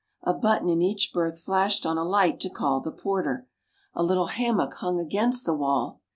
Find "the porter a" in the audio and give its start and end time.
2.81-4.01